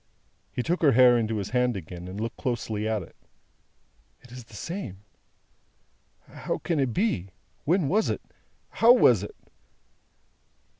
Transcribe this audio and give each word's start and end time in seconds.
He 0.51 0.63
took 0.63 0.81
her 0.81 0.93
hair 0.93 1.15
into 1.15 1.37
his 1.37 1.51
hand 1.51 1.77
again, 1.77 2.07
and 2.07 2.19
looked 2.19 2.37
closely 2.37 2.87
at 2.87 3.03
it. 3.03 3.15
"It 4.23 4.31
is 4.31 4.45
the 4.45 4.55
same. 4.55 5.03
How 6.27 6.57
can 6.57 6.79
it 6.79 6.91
be! 6.91 7.29
When 7.65 7.87
was 7.87 8.09
it! 8.09 8.21
How 8.69 8.93
was 8.93 9.21
it!" 9.21 9.35